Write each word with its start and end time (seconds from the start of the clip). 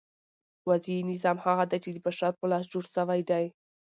وضعي 0.69 0.97
نظام 1.11 1.37
هغه 1.45 1.63
دئ، 1.71 1.77
چي 1.83 1.89
د 1.93 1.97
بشر 2.05 2.31
په 2.39 2.45
لاس 2.51 2.65
جوړ 2.73 2.83
سوی 2.95 3.21
دئ. 3.29 3.45